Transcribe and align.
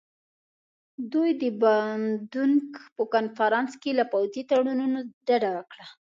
دوی 1.11 1.29
د 1.41 1.43
باندونک 1.61 2.69
په 2.95 3.03
کنفرانس 3.13 3.71
کې 3.81 3.91
له 3.99 4.05
پوځي 4.11 4.41
تړونونو 4.49 4.97
ډډه 5.27 5.49
وکړه. 5.57 5.85